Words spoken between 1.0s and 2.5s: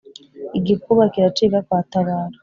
kiracika kwa tabaro